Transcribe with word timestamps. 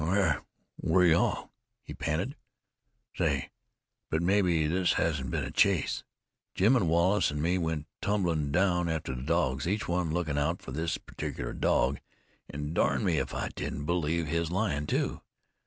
"Where 0.01 0.41
were 0.81 1.05
you 1.05 1.15
all?" 1.15 1.51
he 1.83 1.93
panted. 1.93 2.35
"Say! 3.15 3.51
but 4.09 4.23
mebbe 4.23 4.71
this 4.71 4.93
hasn't 4.93 5.29
been 5.29 5.43
a 5.43 5.51
chase! 5.51 6.03
Jim 6.55 6.75
and 6.75 6.89
Wallace 6.89 7.29
an' 7.31 7.39
me 7.39 7.59
went 7.59 7.85
tumblin' 8.01 8.51
down 8.51 8.89
after 8.89 9.13
the 9.13 9.21
dogs, 9.21 9.67
each 9.67 9.87
one 9.87 10.09
lookin' 10.11 10.39
out 10.39 10.59
for 10.59 10.73
his 10.73 10.97
perticilar 10.97 11.53
dog, 11.53 11.99
an' 12.49 12.73
darn 12.73 13.03
me 13.05 13.19
if 13.19 13.35
I 13.35 13.49
don't 13.49 13.85
believe 13.85 14.25
his 14.25 14.49
lion, 14.49 14.87
too. 14.87 15.21